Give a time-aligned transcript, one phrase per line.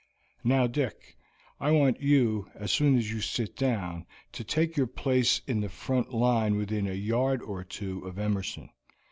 [0.43, 1.15] "Now, Dick,
[1.59, 5.69] I want you, as soon as you sit down, to take your place in the
[5.69, 8.71] front line within a yard or two of Emerson.